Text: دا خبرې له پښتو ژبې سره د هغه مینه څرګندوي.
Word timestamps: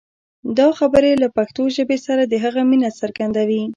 دا 0.57 0.67
خبرې 0.79 1.11
له 1.23 1.27
پښتو 1.37 1.63
ژبې 1.75 1.97
سره 2.07 2.23
د 2.25 2.33
هغه 2.43 2.61
مینه 2.69 2.89
څرګندوي. 2.99 3.63